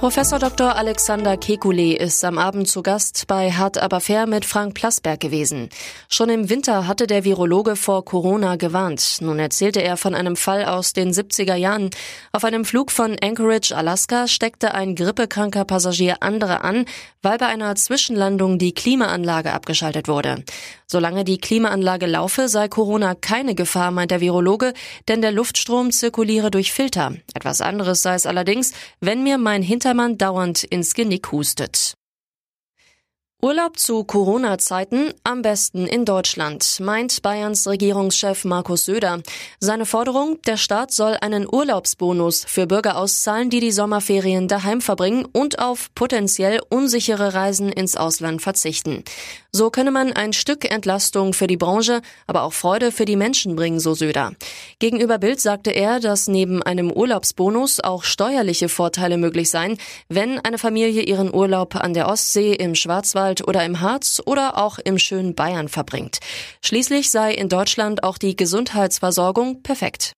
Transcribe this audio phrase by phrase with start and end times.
[0.00, 0.76] Professor Dr.
[0.76, 5.68] Alexander Kekulé ist am Abend zu Gast bei Hart aber fair mit Frank Plasberg gewesen.
[6.08, 9.18] Schon im Winter hatte der Virologe vor Corona gewarnt.
[9.20, 11.90] Nun erzählte er von einem Fall aus den 70er Jahren.
[12.32, 16.86] Auf einem Flug von Anchorage, Alaska, steckte ein grippekranker Passagier andere an,
[17.20, 20.44] weil bei einer Zwischenlandung die Klimaanlage abgeschaltet wurde.
[20.86, 24.72] Solange die Klimaanlage laufe, sei Corona keine Gefahr, meint der Virologe,
[25.08, 27.12] denn der Luftstrom zirkuliere durch Filter.
[27.34, 31.94] Etwas anderes sei es allerdings, wenn mir mein Hintermann dauernd ins Genick hustet.
[33.42, 39.22] Urlaub zu Corona-Zeiten am besten in Deutschland, meint Bayerns Regierungschef Markus Söder.
[39.58, 45.26] Seine Forderung, der Staat soll einen Urlaubsbonus für Bürger auszahlen, die die Sommerferien daheim verbringen
[45.32, 49.02] und auf potenziell unsichere Reisen ins Ausland verzichten.
[49.50, 53.56] So könne man ein Stück Entlastung für die Branche, aber auch Freude für die Menschen
[53.56, 54.34] bringen, so Söder.
[54.80, 59.76] Gegenüber Bild sagte er, dass neben einem Urlaubsbonus auch steuerliche Vorteile möglich seien,
[60.08, 64.78] wenn eine Familie ihren Urlaub an der Ostsee, im Schwarzwald oder im Harz oder auch
[64.78, 66.18] im schönen Bayern verbringt.
[66.64, 70.14] Schließlich sei in Deutschland auch die Gesundheitsversorgung perfekt.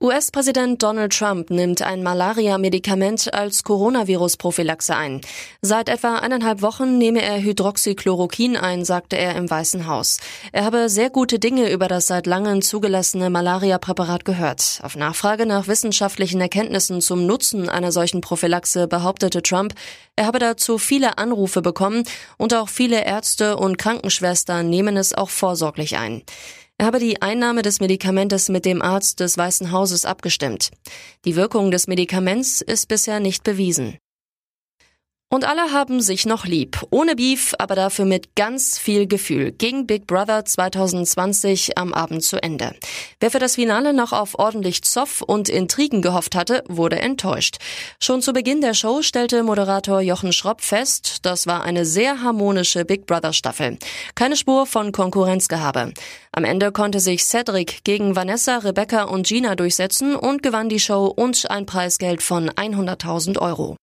[0.00, 5.22] US-Präsident Donald Trump nimmt ein Malaria-Medikament als Coronavirus-Prophylaxe ein.
[5.60, 10.18] Seit etwa eineinhalb Wochen nehme er Hydroxychloroquin ein, sagte er im Weißen Haus.
[10.52, 14.78] Er habe sehr gute Dinge über das seit langem zugelassene Malaria-Präparat gehört.
[14.84, 19.74] Auf Nachfrage nach wissenschaftlichen Erkenntnissen zum Nutzen einer solchen Prophylaxe behauptete Trump,
[20.14, 22.04] er habe dazu viele Anrufe bekommen
[22.36, 26.22] und auch viele Ärzte und Krankenschwestern nehmen es auch vorsorglich ein.
[26.80, 30.70] Er habe die Einnahme des Medikamentes mit dem Arzt des Weißen Hauses abgestimmt.
[31.24, 33.98] Die Wirkung des Medikaments ist bisher nicht bewiesen.
[35.30, 36.86] Und alle haben sich noch lieb.
[36.90, 39.52] Ohne Beef, aber dafür mit ganz viel Gefühl.
[39.52, 42.74] Ging Big Brother 2020 am Abend zu Ende.
[43.20, 47.58] Wer für das Finale noch auf ordentlich Zoff und Intrigen gehofft hatte, wurde enttäuscht.
[48.00, 52.86] Schon zu Beginn der Show stellte Moderator Jochen Schropp fest, das war eine sehr harmonische
[52.86, 53.76] Big Brother Staffel.
[54.14, 55.92] Keine Spur von Konkurrenzgehabe.
[56.32, 61.04] Am Ende konnte sich Cedric gegen Vanessa, Rebecca und Gina durchsetzen und gewann die Show
[61.04, 63.76] und ein Preisgeld von 100.000 Euro.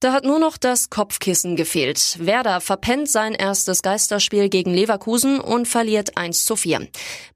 [0.00, 2.24] Da hat nur noch das Kopfkissen gefehlt.
[2.24, 6.86] Werder verpennt sein erstes Geisterspiel gegen Leverkusen und verliert 1 zu 4.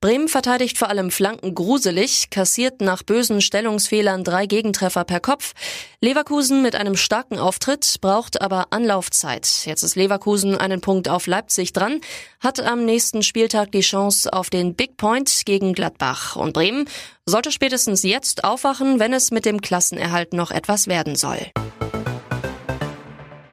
[0.01, 5.55] Bremen verteidigt vor allem Flanken gruselig, kassiert nach bösen Stellungsfehlern drei Gegentreffer per Kopf.
[6.01, 9.49] Leverkusen mit einem starken Auftritt, braucht aber Anlaufzeit.
[9.65, 12.01] Jetzt ist Leverkusen einen Punkt auf Leipzig dran,
[12.39, 16.37] hat am nächsten Spieltag die Chance auf den Big Point gegen Gladbach.
[16.37, 16.89] Und Bremen
[17.27, 21.51] sollte spätestens jetzt aufwachen, wenn es mit dem Klassenerhalt noch etwas werden soll.